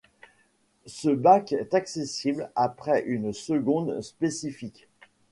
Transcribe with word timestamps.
Ce 0.87 1.09
bac 1.09 1.51
est 1.53 1.75
accessible 1.75 2.49
après 2.55 3.03
une 3.05 3.33
seconde 3.33 4.01
spécifique. 4.01 4.87